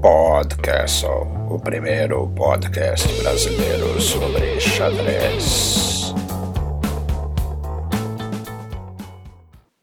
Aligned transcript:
Podcastle, 0.00 1.26
o 1.50 1.58
primeiro 1.58 2.28
podcast 2.36 3.12
brasileiro 3.20 4.00
sobre 4.00 4.60
xadrez. 4.60 6.14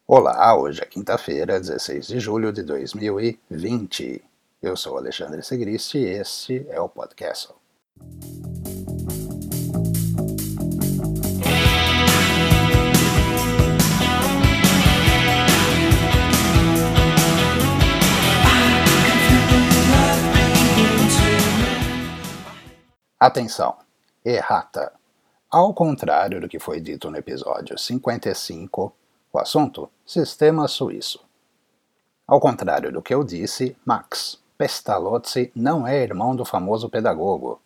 Olá, 0.06 0.58
hoje 0.58 0.80
é 0.80 0.86
quinta-feira, 0.86 1.60
16 1.60 2.06
de 2.06 2.18
julho 2.18 2.50
de 2.50 2.62
2020. 2.62 4.24
Eu 4.62 4.74
sou 4.74 4.96
Alexandre 4.96 5.42
Segristi 5.42 5.98
e 5.98 6.06
este 6.06 6.66
é 6.70 6.80
o 6.80 6.88
Podcastle. 6.88 7.56
Atenção! 23.18 23.78
Errata! 24.22 24.92
Ao 25.50 25.72
contrário 25.72 26.38
do 26.38 26.46
que 26.46 26.58
foi 26.58 26.82
dito 26.82 27.10
no 27.10 27.16
episódio 27.16 27.78
55, 27.78 28.92
o 29.32 29.38
assunto 29.38 29.88
Sistema 30.04 30.68
Suíço. 30.68 31.24
Ao 32.26 32.38
contrário 32.38 32.92
do 32.92 33.00
que 33.00 33.14
eu 33.14 33.24
disse, 33.24 33.74
Max 33.86 34.38
Pestalozzi 34.58 35.50
não 35.56 35.86
é 35.86 36.02
irmão 36.02 36.36
do 36.36 36.44
famoso 36.44 36.90
pedagogo. 36.90 37.58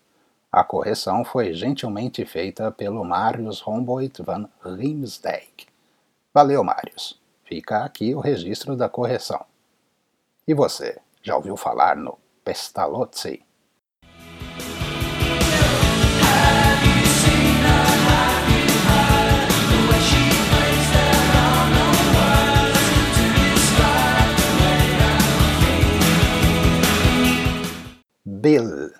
A 0.53 0.63
correção 0.63 1.25
foi 1.25 1.53
gentilmente 1.53 2.25
feita 2.25 2.71
pelo 2.71 3.05
Marius 3.05 3.61
Humboldt 3.67 4.23
van 4.23 4.49
Riemsdijk. 4.65 5.67
Valeu, 6.33 6.63
Marius. 6.63 7.21
Fica 7.43 7.85
aqui 7.85 8.15
o 8.15 8.21
registro 8.21 8.77
da 8.77 8.89
correção. 8.89 9.45
E 10.47 10.55
você, 10.55 11.01
já 11.21 11.35
ouviu 11.35 11.57
falar 11.57 11.97
no 11.97 12.17
Pestalozzi? 12.45 13.43
Bill. 28.41 28.91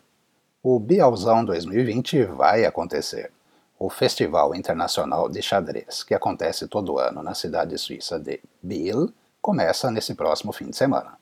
O 0.63 0.79
Bialzão 0.79 1.43
2020 1.43 2.25
vai 2.25 2.67
acontecer. 2.67 3.33
O 3.79 3.89
Festival 3.89 4.55
Internacional 4.55 5.31
de 5.31 5.41
Xadrez, 5.41 6.03
que 6.03 6.13
acontece 6.13 6.69
todo 6.69 6.99
ano 6.99 7.23
na 7.23 7.33
cidade 7.33 7.79
suíça 7.79 8.19
de 8.19 8.39
Biel, 8.63 9.09
começa 9.41 9.91
nesse 9.91 10.15
próximo 10.15 10.53
fim 10.53 10.69
de 10.69 10.77
semana. 10.77 11.17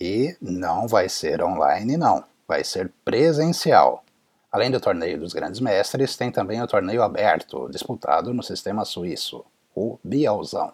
E 0.00 0.36
não 0.40 0.86
vai 0.86 1.08
ser 1.08 1.42
online, 1.42 1.96
não. 1.96 2.22
Vai 2.46 2.62
ser 2.62 2.92
presencial. 3.04 4.04
Além 4.52 4.70
do 4.70 4.80
torneio 4.80 5.18
dos 5.18 5.32
grandes 5.32 5.58
mestres, 5.58 6.16
tem 6.16 6.30
também 6.30 6.62
o 6.62 6.68
torneio 6.68 7.02
aberto, 7.02 7.68
disputado 7.68 8.32
no 8.32 8.44
sistema 8.44 8.84
suíço, 8.84 9.44
o 9.74 9.98
Bialzão. 10.04 10.72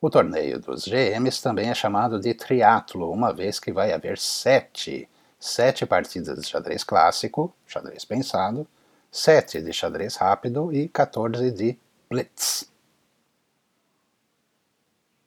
O 0.00 0.08
torneio 0.08 0.60
dos 0.60 0.86
GMs 0.86 1.42
também 1.42 1.70
é 1.70 1.74
chamado 1.74 2.20
de 2.20 2.32
triatlo, 2.32 3.10
uma 3.10 3.32
vez 3.32 3.58
que 3.58 3.72
vai 3.72 3.92
haver 3.92 4.16
sete, 4.16 5.08
sete 5.40 5.84
partidas 5.84 6.38
de 6.38 6.46
xadrez 6.46 6.84
clássico, 6.84 7.52
xadrez 7.66 8.04
pensado, 8.04 8.64
sete 9.10 9.60
de 9.60 9.72
xadrez 9.72 10.14
rápido 10.14 10.72
e 10.72 10.88
14 10.88 11.50
de 11.50 11.76
blitz. 12.08 12.70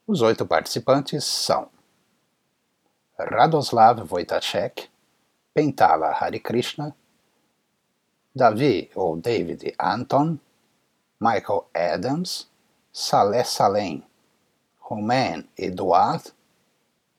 Os 0.07 0.21
oito 0.21 0.45
participantes 0.45 1.25
são 1.25 1.69
Radoslav 3.19 4.07
Wojtaszek, 4.09 4.89
Pentala 5.53 6.13
Harikrishna, 6.13 6.95
Davi 8.33 8.89
ou 8.95 9.17
David 9.17 9.75
Anton, 9.77 10.39
Michael 11.19 11.67
Adams, 11.73 12.49
Saleh 12.93 13.43
Salem, 13.43 14.05
Romain 14.91 15.47
Eduard, 15.57 16.33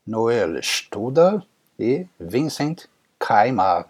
Noel 0.06 0.62
Studer 0.62 1.43
e 1.78 2.06
Vincent 2.21 2.84
Keimer. 3.19 3.87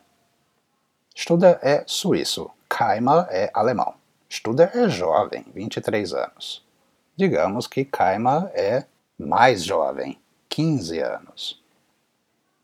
Studer 1.16 1.58
é 1.60 1.82
suíço, 1.84 2.48
Keimer 2.70 3.26
é 3.28 3.50
alemão. 3.52 3.94
Studer 4.30 4.70
é 4.72 4.88
jovem, 4.88 5.44
23 5.52 6.14
anos. 6.14 6.64
Digamos 7.16 7.66
que 7.66 7.84
Keimer 7.84 8.52
é 8.54 8.84
mais 9.18 9.64
jovem, 9.64 10.16
15 10.48 11.00
anos. 11.00 11.60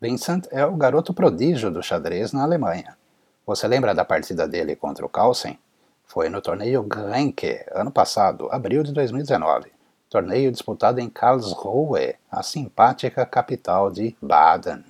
Vincent 0.00 0.47
é 0.53 0.65
o 0.65 0.77
garoto 0.77 1.12
prodígio 1.12 1.69
do 1.69 1.83
xadrez 1.83 2.33
na 2.33 2.45
Alemanha. 2.45 2.97
Você 3.45 3.67
lembra 3.67 3.93
da 3.93 4.05
partida 4.05 4.47
dele 4.47 4.77
contra 4.77 5.05
o 5.05 5.09
Carlsen? 5.09 5.59
Foi 6.05 6.29
no 6.29 6.41
torneio 6.41 6.85
Grenke, 6.85 7.65
ano 7.73 7.91
passado, 7.91 8.49
abril 8.53 8.85
de 8.85 8.93
2019 8.93 9.78
torneio 10.09 10.51
disputado 10.51 11.01
em 11.01 11.09
Karlsruhe, 11.09 12.15
a 12.31 12.43
simpática 12.43 13.27
capital 13.27 13.91
de 13.91 14.17
Baden. 14.21 14.85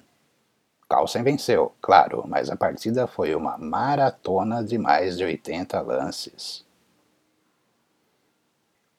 Carlsen 0.89 1.23
venceu, 1.23 1.73
claro, 1.83 2.25
mas 2.27 2.49
a 2.49 2.57
partida 2.57 3.07
foi 3.07 3.35
uma 3.35 3.59
maratona 3.59 4.65
de 4.65 4.79
mais 4.79 5.19
de 5.19 5.25
80 5.25 5.81
lances. 5.83 6.65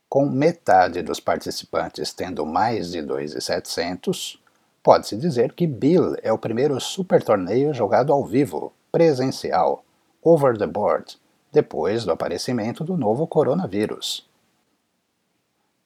Com 0.08 0.30
metade 0.30 1.02
dos 1.02 1.20
participantes 1.20 2.14
tendo 2.14 2.46
mais 2.46 2.92
de 2.92 3.02
2,700, 3.02 4.42
pode-se 4.84 5.18
dizer 5.18 5.54
que 5.54 5.66
Bill 5.66 6.16
é 6.22 6.32
o 6.32 6.38
primeiro 6.38 6.80
super 6.80 7.24
torneio 7.24 7.74
jogado 7.74 8.14
ao 8.14 8.26
vivo, 8.26 8.72
presencial, 8.92 9.84
over 10.22 10.58
the 10.58 10.68
board, 10.68 11.18
depois 11.52 12.06
do 12.06 12.12
aparecimento 12.12 12.84
do 12.84 12.98
novo 12.98 13.26
coronavírus. 13.26 14.29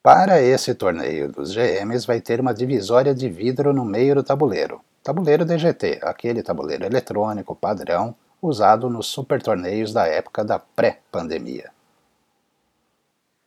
Para 0.03 0.41
esse 0.41 0.75
torneio 0.75 1.31
dos 1.31 1.55
GMs 1.55 2.05
vai 2.05 2.19
ter 2.19 2.41
uma 2.41 2.53
divisória 2.53 3.15
de 3.15 3.29
vidro 3.29 3.71
no 3.71 3.85
meio 3.85 4.15
do 4.15 4.21
tabuleiro. 4.21 4.81
Tabuleiro 5.01 5.45
DGT, 5.45 6.01
aquele 6.03 6.43
tabuleiro 6.43 6.83
eletrônico 6.83 7.55
padrão 7.55 8.13
usado 8.41 8.89
nos 8.89 9.07
super 9.07 9.41
torneios 9.41 9.93
da 9.93 10.05
época 10.05 10.43
da 10.43 10.59
pré-pandemia. 10.59 11.71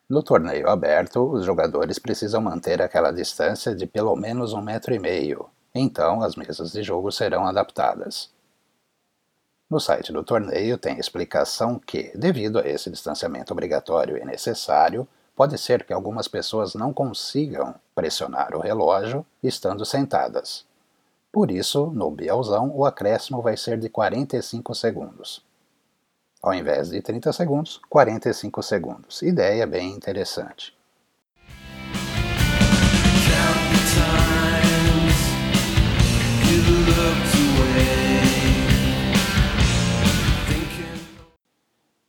No 0.08 0.22
torneio 0.22 0.70
aberto, 0.70 1.30
os 1.30 1.44
jogadores 1.44 1.98
precisam 1.98 2.40
manter 2.40 2.80
aquela 2.80 3.10
distância 3.10 3.74
de 3.74 3.86
pelo 3.86 4.16
menos 4.16 4.54
um 4.54 4.62
metro 4.62 4.94
e 4.94 4.98
meio, 4.98 5.50
então 5.74 6.22
as 6.22 6.36
mesas 6.36 6.72
de 6.72 6.82
jogo 6.82 7.12
serão 7.12 7.46
adaptadas. 7.46 8.30
No 9.68 9.78
site 9.78 10.10
do 10.10 10.24
torneio 10.24 10.78
tem 10.78 10.98
explicação 10.98 11.78
que, 11.78 12.16
devido 12.16 12.60
a 12.60 12.66
esse 12.66 12.88
distanciamento 12.88 13.52
obrigatório 13.52 14.16
e 14.16 14.24
necessário, 14.24 15.06
pode 15.36 15.58
ser 15.58 15.84
que 15.84 15.92
algumas 15.92 16.26
pessoas 16.26 16.74
não 16.74 16.92
consigam 16.94 17.74
pressionar 17.94 18.56
o 18.56 18.60
relógio 18.60 19.24
estando 19.42 19.84
sentadas. 19.84 20.64
Por 21.30 21.50
isso, 21.50 21.86
no 21.88 22.10
Bielzão, 22.10 22.74
o 22.74 22.84
acréscimo 22.86 23.42
vai 23.42 23.56
ser 23.56 23.78
de 23.78 23.90
45 23.90 24.74
segundos. 24.74 25.44
Ao 26.42 26.54
invés 26.54 26.90
de 26.90 27.02
30 27.02 27.32
segundos, 27.32 27.80
45 27.88 28.62
segundos. 28.62 29.22
Ideia 29.22 29.66
bem 29.66 29.92
interessante. 29.92 30.75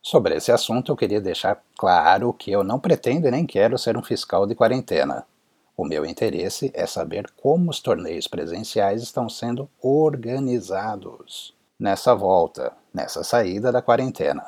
Sobre 0.09 0.37
esse 0.37 0.53
assunto, 0.53 0.89
eu 0.89 0.95
queria 0.95 1.19
deixar 1.19 1.61
claro 1.77 2.31
que 2.31 2.49
eu 2.49 2.63
não 2.63 2.79
pretendo 2.79 3.27
e 3.27 3.31
nem 3.31 3.45
quero 3.45 3.77
ser 3.77 3.97
um 3.97 4.01
fiscal 4.01 4.47
de 4.47 4.55
quarentena. 4.55 5.27
O 5.75 5.83
meu 5.83 6.05
interesse 6.05 6.71
é 6.73 6.87
saber 6.87 7.29
como 7.35 7.69
os 7.69 7.81
torneios 7.81 8.25
presenciais 8.25 9.03
estão 9.03 9.27
sendo 9.27 9.69
organizados 9.81 11.53
nessa 11.77 12.15
volta, 12.15 12.71
nessa 12.93 13.21
saída 13.21 13.69
da 13.69 13.81
quarentena. 13.81 14.45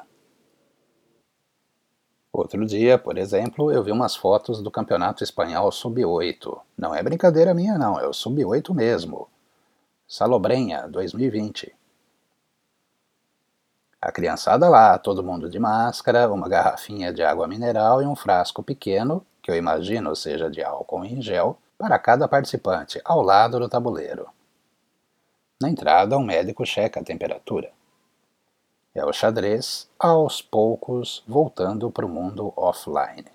Outro 2.32 2.66
dia, 2.66 2.98
por 2.98 3.18
exemplo, 3.18 3.70
eu 3.70 3.84
vi 3.84 3.92
umas 3.92 4.16
fotos 4.16 4.62
do 4.62 4.72
Campeonato 4.72 5.26
Espanhol 5.26 5.74
Sub-8. 5.74 6.58
Não 6.78 6.96
é 6.96 7.04
brincadeira 7.04 7.54
minha, 7.54 7.78
não, 7.78 8.00
é 8.00 8.08
o 8.08 8.14
Sub-8 8.14 8.74
mesmo. 8.74 9.28
Salobrenha 10.08 10.88
2020. 10.88 11.78
A 14.02 14.14
criançada 14.14 14.70
lá, 14.70 14.98
todo 14.98 15.24
mundo 15.24 15.50
de 15.50 15.60
máscara, 15.60 16.32
uma 16.32 16.48
garrafinha 16.48 17.12
de 17.12 17.22
água 17.22 17.48
mineral 17.48 18.02
e 18.02 18.06
um 18.06 18.16
frasco 18.16 18.64
pequeno, 18.64 19.26
que 19.42 19.52
eu 19.52 19.56
imagino 19.56 20.16
seja 20.16 20.50
de 20.50 20.64
álcool 20.64 21.04
em 21.04 21.22
gel, 21.22 21.58
para 21.78 22.00
cada 22.00 22.28
participante, 22.28 23.02
ao 23.04 23.22
lado 23.22 23.60
do 23.60 23.68
tabuleiro. 23.68 24.28
Na 25.62 25.70
entrada, 25.70 26.18
um 26.18 26.24
médico 26.24 26.66
checa 26.66 27.02
a 27.02 27.04
temperatura. 27.04 27.72
É 28.96 29.04
o 29.06 29.12
xadrez, 29.12 29.90
aos 30.00 30.42
poucos, 30.42 31.22
voltando 31.28 31.92
para 31.92 32.06
o 32.06 32.10
mundo 32.10 32.54
offline. 32.56 33.26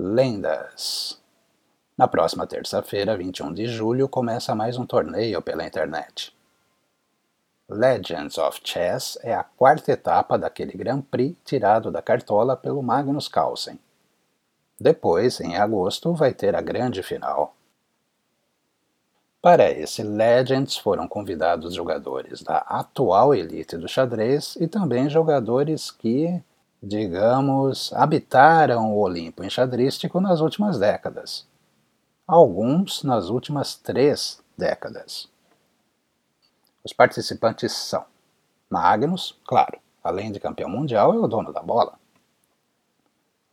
Lendas. 0.00 1.20
Na 1.96 2.06
próxima 2.06 2.46
terça-feira, 2.46 3.16
21 3.16 3.52
de 3.52 3.66
julho, 3.66 4.08
começa 4.08 4.54
mais 4.54 4.78
um 4.78 4.86
torneio 4.86 5.42
pela 5.42 5.66
internet. 5.66 6.32
Legends 7.68 8.38
of 8.38 8.60
Chess 8.62 9.18
é 9.24 9.34
a 9.34 9.42
quarta 9.42 9.90
etapa 9.90 10.38
daquele 10.38 10.78
Grand 10.78 11.00
Prix 11.00 11.36
tirado 11.44 11.90
da 11.90 12.00
cartola 12.00 12.56
pelo 12.56 12.80
Magnus 12.80 13.26
Carlsen. 13.26 13.76
Depois, 14.80 15.40
em 15.40 15.56
agosto, 15.56 16.14
vai 16.14 16.32
ter 16.32 16.54
a 16.54 16.60
grande 16.60 17.02
final. 17.02 17.56
Para 19.42 19.68
esse 19.68 20.04
Legends 20.04 20.76
foram 20.76 21.08
convidados 21.08 21.74
jogadores 21.74 22.40
da 22.40 22.58
atual 22.58 23.34
elite 23.34 23.76
do 23.76 23.88
xadrez 23.88 24.54
e 24.60 24.68
também 24.68 25.10
jogadores 25.10 25.90
que, 25.90 26.40
digamos, 26.82 27.92
habitaram 27.92 28.92
o 28.92 29.00
Olimpo 29.00 29.44
enxadrístico 29.44 30.20
nas 30.20 30.40
últimas 30.40 30.78
décadas 30.78 31.46
alguns 32.28 33.02
nas 33.02 33.30
últimas 33.30 33.74
três 33.74 34.38
décadas. 34.56 35.30
Os 36.84 36.92
participantes 36.92 37.72
são 37.72 38.04
Magnus, 38.68 39.34
claro, 39.46 39.78
além 40.04 40.30
de 40.30 40.38
campeão 40.38 40.68
mundial, 40.68 41.14
é 41.14 41.18
o 41.18 41.26
dono 41.26 41.54
da 41.54 41.62
bola. 41.62 41.98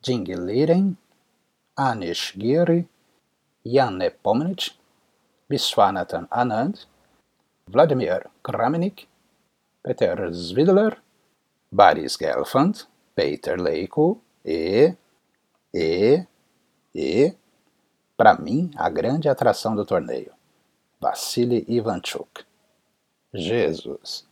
Jing 0.05 0.25
Liren, 0.25 0.97
Anish 1.73 2.33
Giri, 2.37 2.87
Jan 3.65 3.91
Nepomniachtchi, 3.91 4.77
Viswanathan 5.49 6.27
Anand, 6.29 6.85
Vladimir 7.65 8.29
Kramnik, 8.43 9.07
Peter 9.81 10.33
Zvidler, 10.33 11.01
Boris 11.71 12.17
Gelfand, 12.17 12.87
Peter 13.15 13.59
Leiko 13.59 14.21
e, 14.43 14.93
e, 15.73 16.25
e 16.93 17.33
para 18.17 18.35
mim, 18.35 18.71
a 18.75 18.89
grande 18.89 19.27
atração 19.27 19.75
do 19.75 19.85
torneio. 19.85 20.31
Vassili 20.99 21.65
Ivanchuk. 21.67 22.45
Jesus! 23.33 24.25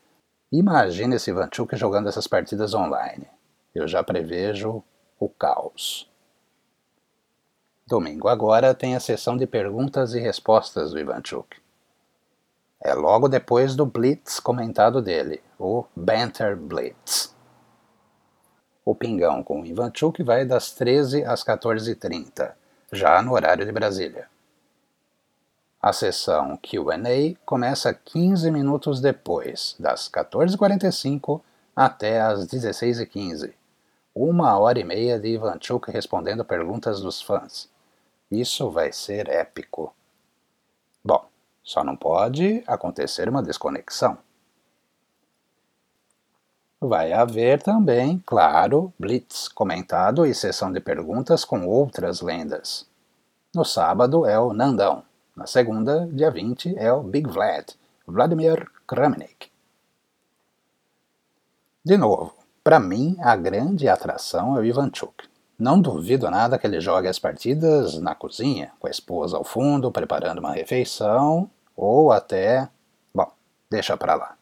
Imagine 0.51 1.15
esse 1.15 1.31
Ivanchuk 1.31 1.75
jogando 1.75 2.07
essas 2.07 2.27
partidas 2.27 2.74
online. 2.74 3.27
Eu 3.75 3.88
já 3.88 4.03
prevejo 4.03 4.83
o 5.19 5.27
caos. 5.27 6.09
Domingo 7.85 8.30
agora 8.30 8.74
tem 8.74 8.95
a 8.95 9.00
sessão 9.00 9.35
de 9.35 9.45
perguntas 9.45 10.13
e 10.13 10.19
respostas 10.19 10.91
do 10.91 11.00
Ivanchuk. 11.00 11.57
É 12.80 12.94
logo 12.94 13.27
depois 13.27 13.75
do 13.75 13.85
Blitz 13.85 14.39
comentado 14.39 15.01
dele, 15.01 15.41
o 15.59 15.85
Banter 15.95 16.56
Blitz. 16.56 17.32
O 18.85 18.94
pingão 18.94 19.41
com 19.44 19.62
o 19.62 19.65
Ivanchuk 19.65 20.21
vai 20.24 20.45
das 20.45 20.71
13 20.71 21.24
às 21.24 21.44
14h30 21.44 22.53
já 22.91 23.21
no 23.21 23.33
horário 23.33 23.65
de 23.65 23.71
Brasília. 23.71 24.27
A 25.81 25.91
sessão 25.91 26.57
QA 26.57 27.38
começa 27.45 27.94
15 27.94 28.50
minutos 28.51 29.01
depois, 29.01 29.75
das 29.80 30.09
14h45 30.09 31.41
até 31.75 32.21
as 32.21 32.47
16h15. 32.47 33.53
Uma 34.15 34.57
hora 34.59 34.80
e 34.80 34.83
meia 34.83 35.19
de 35.19 35.30
Ivanchuk 35.30 35.91
respondendo 35.91 36.45
perguntas 36.45 37.01
dos 37.01 37.21
fãs. 37.21 37.69
Isso 38.30 38.69
vai 38.69 38.94
ser 38.94 39.27
épico. 39.27 39.94
Bom, 41.03 41.25
só 41.63 41.83
não 41.83 41.95
pode 41.95 42.63
acontecer 42.68 43.27
uma 43.27 43.41
desconexão. 43.41 44.18
Vai 46.85 47.13
haver 47.13 47.63
também, 47.63 48.21
claro, 48.25 48.91
blitz 49.00 49.47
comentado 49.47 50.25
e 50.25 50.35
sessão 50.35 50.69
de 50.69 50.81
perguntas 50.81 51.45
com 51.45 51.65
outras 51.65 52.19
lendas. 52.19 52.85
No 53.56 53.63
sábado 53.63 54.25
é 54.25 54.38
o 54.38 54.51
Nandão. 54.51 55.01
Na 55.33 55.47
segunda, 55.47 56.06
dia 56.12 56.30
20, 56.30 56.77
é 56.77 56.91
o 56.91 57.01
Big 57.01 57.30
Vlad, 57.30 57.69
Vladimir 58.06 58.69
Kramnik. 58.85 59.50
De 61.85 61.95
novo, 61.95 62.33
para 62.62 62.81
mim, 62.81 63.15
a 63.21 63.38
grande 63.38 63.88
atração 63.88 64.57
é 64.57 64.59
o 64.59 64.65
Ivanchuk. 64.65 65.24
Não 65.57 65.80
duvido 65.80 66.30
nada 66.30 66.57
que 66.57 66.68
ele 66.68 66.81
jogue 66.81 67.07
as 67.07 67.18
partidas 67.18 67.97
na 67.97 68.13
cozinha, 68.13 68.74
com 68.77 68.88
a 68.88 68.91
esposa 68.91 69.38
ao 69.38 69.45
fundo, 69.45 69.89
preparando 69.89 70.39
uma 70.39 70.51
refeição, 70.51 71.50
ou 71.77 72.12
até. 72.12 72.68
Bom, 73.15 73.31
deixa 73.71 73.95
pra 73.95 74.15
lá. 74.15 74.35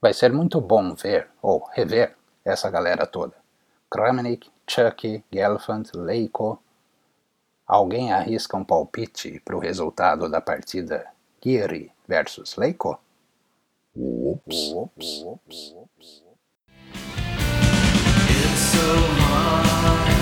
Vai 0.00 0.12
ser 0.12 0.32
muito 0.32 0.60
bom 0.60 0.94
ver, 0.94 1.28
ou 1.40 1.64
rever, 1.72 2.14
essa 2.44 2.70
galera 2.70 3.06
toda. 3.06 3.34
Kramnik, 3.90 4.50
Chuck, 4.68 5.24
Gelfand, 5.32 5.90
Leiko. 5.94 6.58
Alguém 7.66 8.12
arrisca 8.12 8.56
um 8.56 8.64
palpite 8.64 9.40
para 9.44 9.56
o 9.56 9.60
resultado 9.60 10.28
da 10.28 10.40
partida 10.40 11.06
Giri 11.42 11.90
versus 12.06 12.56
Leiko? 12.56 13.00
Ups, 13.96 14.72
ups, 14.72 15.22
ups, 15.22 15.74
ups. 15.74 16.22
It's 18.28 18.60
so 18.60 20.15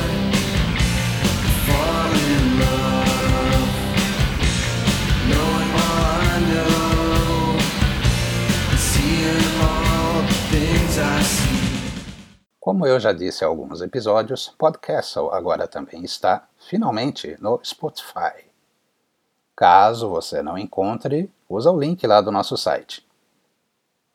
Como 12.75 12.89
eu 12.89 12.99
já 12.99 13.13
disse 13.13 13.45
em 13.45 13.47
alguns 13.47 13.81
episódios, 13.81 14.53
Podcastle 14.59 15.31
agora 15.33 15.69
também 15.69 16.03
está, 16.03 16.49
finalmente, 16.59 17.37
no 17.41 17.61
Spotify. 17.65 18.51
Caso 19.55 20.09
você 20.09 20.43
não 20.43 20.59
encontre, 20.59 21.33
usa 21.49 21.71
o 21.71 21.79
link 21.79 22.05
lá 22.05 22.21
do 22.21 22.33
nosso 22.33 22.57
site. 22.57 23.07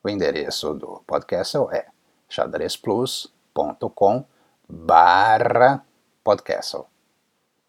O 0.04 0.10
endereço 0.10 0.74
do 0.74 1.02
Podcastle 1.08 1.72
é 1.72 1.86
xadrezplus.com 2.28 4.26
barra 4.68 5.82
Podcastle. 6.22 6.84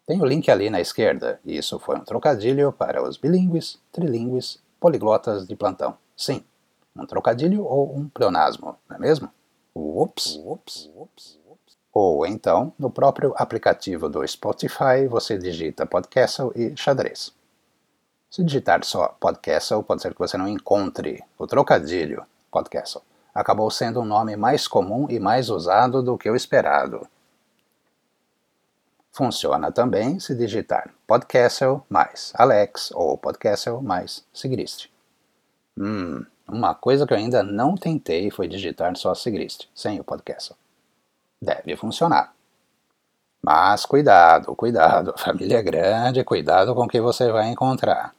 Tem 0.05 0.21
o 0.21 0.25
link 0.25 0.51
ali 0.51 0.69
na 0.69 0.81
esquerda, 0.81 1.39
e 1.45 1.55
isso 1.57 1.79
foi 1.79 1.95
um 1.95 2.03
trocadilho 2.03 2.73
para 2.73 3.01
os 3.01 3.15
bilíngues, 3.15 3.79
trilíngues, 3.93 4.61
poliglotas 4.77 5.47
de 5.47 5.55
plantão. 5.55 5.97
Sim, 6.17 6.43
um 6.93 7.05
trocadilho 7.05 7.63
ou 7.63 7.95
um 7.95 8.09
pleonasmo, 8.09 8.77
não 8.89 8.97
é 8.97 8.99
mesmo? 8.99 9.31
Ups, 9.73 10.39
ups, 10.43 10.89
ups. 10.95 11.39
Ou 11.93 12.25
então, 12.25 12.73
no 12.77 12.89
próprio 12.89 13.33
aplicativo 13.37 14.09
do 14.09 14.25
Spotify, 14.27 15.07
você 15.09 15.37
digita 15.37 15.85
Podcastle 15.85 16.51
e 16.55 16.75
xadrez. 16.75 17.33
Se 18.29 18.43
digitar 18.43 18.83
só 18.83 19.09
Podcastle, 19.19 19.83
pode 19.83 20.01
ser 20.01 20.13
que 20.13 20.19
você 20.19 20.37
não 20.37 20.47
encontre 20.47 21.23
o 21.37 21.47
trocadilho 21.47 22.25
Podcastle. 22.49 23.01
Acabou 23.33 23.71
sendo 23.71 24.01
um 24.01 24.05
nome 24.05 24.35
mais 24.35 24.67
comum 24.67 25.07
e 25.09 25.19
mais 25.19 25.49
usado 25.49 26.03
do 26.03 26.17
que 26.17 26.29
o 26.29 26.35
esperado. 26.35 27.07
Funciona 29.11 29.71
também 29.71 30.19
se 30.19 30.35
digitar 30.35 30.93
Podcastle 31.07 31.81
mais 31.89 32.31
Alex 32.35 32.91
ou 32.91 33.17
Podcastle 33.17 33.81
mais 33.81 34.25
Sigrist. 34.33 34.90
Hum, 35.77 36.25
uma 36.47 36.75
coisa 36.75 37.07
que 37.07 37.13
eu 37.13 37.17
ainda 37.17 37.43
não 37.43 37.75
tentei 37.75 38.29
foi 38.29 38.47
digitar 38.47 38.95
só 38.97 39.15
Sigrist, 39.15 39.67
sem 39.73 39.99
o 39.99 40.03
podcast. 40.03 40.53
Deve 41.41 41.75
funcionar. 41.75 42.33
Mas 43.41 43.85
cuidado, 43.85 44.55
cuidado, 44.55 45.11
a 45.15 45.17
família 45.19 45.57
é 45.57 45.63
grande, 45.63 46.23
cuidado 46.23 46.75
com 46.75 46.83
o 46.83 46.87
que 46.87 47.01
você 47.01 47.31
vai 47.31 47.49
encontrar. 47.49 48.13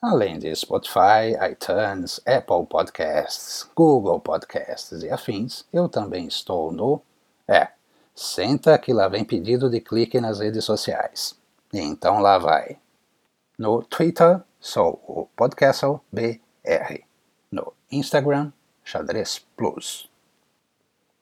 Além 0.00 0.38
de 0.38 0.54
Spotify, 0.54 1.32
iTunes, 1.50 2.20
Apple 2.26 2.66
Podcasts, 2.68 3.66
Google 3.74 4.20
Podcasts 4.20 5.02
e 5.02 5.10
afins, 5.10 5.64
eu 5.72 5.88
também 5.88 6.26
estou 6.26 6.70
no. 6.70 7.00
É, 7.48 7.68
senta 8.14 8.76
que 8.78 8.92
lá 8.92 9.08
vem 9.08 9.24
pedido 9.24 9.70
de 9.70 9.80
clique 9.80 10.20
nas 10.20 10.40
redes 10.40 10.64
sociais. 10.64 11.34
Então 11.72 12.20
lá 12.20 12.36
vai. 12.36 12.76
No 13.56 13.84
Twitter, 13.84 14.42
sou 14.58 15.00
o 15.06 15.28
Podcastle 15.36 16.00
BR. 16.10 17.04
No 17.52 17.72
Instagram, 17.88 18.52
Xadrez 18.82 19.46
Plus. 19.56 20.10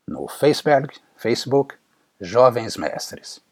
No 0.08 0.26
Facebook, 0.26 0.98
Facebook, 1.14 1.74
Jovens 2.18 2.78
Mestres. 2.78 3.44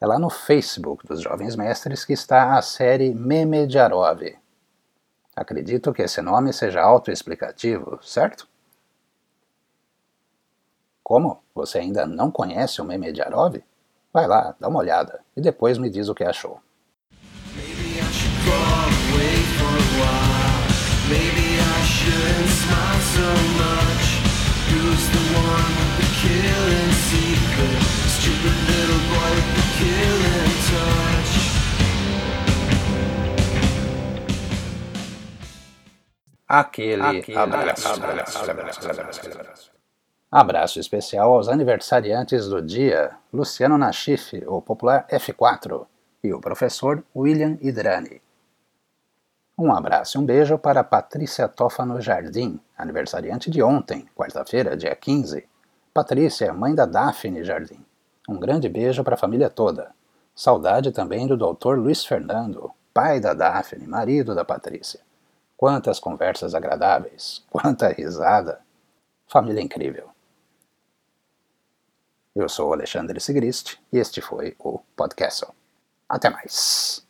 É 0.00 0.06
lá 0.06 0.20
no 0.20 0.30
Facebook 0.30 1.04
dos 1.04 1.20
Jovens 1.20 1.56
Mestres 1.56 2.04
que 2.04 2.12
está 2.12 2.56
a 2.56 2.62
série 2.62 3.12
Meme 3.12 3.66
de 3.66 3.80
Arov. 3.80 4.22
Acredito 5.34 5.92
que 5.92 6.02
esse 6.02 6.22
nome 6.22 6.52
seja 6.52 6.80
autoexplicativo, 6.80 7.98
certo? 8.04 8.46
Como? 11.02 11.42
Você 11.52 11.80
ainda 11.80 12.06
não 12.06 12.30
conhece 12.30 12.80
o 12.80 12.84
meme 12.84 13.10
de 13.10 13.20
Arov? 13.20 13.56
Vai 14.12 14.28
lá, 14.28 14.54
dá 14.60 14.68
uma 14.68 14.78
olhada 14.78 15.24
e 15.36 15.40
depois 15.40 15.76
me 15.76 15.90
diz 15.90 16.08
o 16.08 16.14
que 16.14 16.22
achou. 16.22 16.62
Aquele, 36.56 37.02
Aquele 37.02 37.36
abraço, 37.36 37.88
abraço, 37.88 38.48
abraço, 38.48 39.70
abraço, 40.30 40.78
especial 40.78 41.32
aos 41.32 41.48
aniversariantes 41.48 42.46
do 42.46 42.62
dia, 42.62 43.10
Luciano 43.32 43.76
Nachife, 43.76 44.44
o 44.46 44.62
popular 44.62 45.04
F4, 45.10 45.84
e 46.22 46.32
o 46.32 46.40
professor 46.40 47.02
William 47.14 47.58
Idrani. 47.60 48.22
Um 49.58 49.72
abraço 49.72 50.16
e 50.16 50.20
um 50.20 50.24
beijo 50.24 50.56
para 50.56 50.84
Patrícia 50.84 51.48
Tófano 51.48 52.00
Jardim, 52.00 52.60
aniversariante 52.78 53.50
de 53.50 53.60
ontem, 53.60 54.06
quarta-feira, 54.14 54.76
dia 54.76 54.94
15. 54.94 55.44
Patrícia, 55.92 56.52
mãe 56.52 56.72
da 56.72 56.86
Daphne 56.86 57.42
Jardim. 57.42 57.84
Um 58.28 58.38
grande 58.38 58.68
beijo 58.68 59.02
para 59.02 59.14
a 59.14 59.18
família 59.18 59.50
toda. 59.50 59.90
Saudade 60.32 60.92
também 60.92 61.26
do 61.26 61.36
Dr. 61.36 61.74
Luiz 61.76 62.04
Fernando, 62.04 62.70
pai 62.92 63.18
da 63.18 63.34
Daphne, 63.34 63.88
marido 63.88 64.36
da 64.36 64.44
Patrícia. 64.44 65.00
Quantas 65.64 65.98
conversas 65.98 66.54
agradáveis, 66.54 67.42
quanta 67.48 67.88
risada. 67.88 68.60
Família 69.26 69.62
incrível. 69.62 70.10
Eu 72.36 72.50
sou 72.50 72.74
Alexandre 72.74 73.18
Sigrist 73.18 73.78
e 73.90 73.96
este 73.96 74.20
foi 74.20 74.54
o 74.58 74.80
Podcast. 74.94 75.46
Até 76.06 76.28
mais. 76.28 77.03